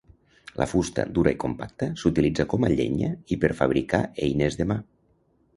[0.61, 4.83] La fusta, dura i compacta, s'utilitza com a llenya i per fabricar eines de mà.